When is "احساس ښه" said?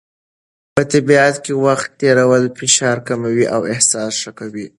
3.73-4.31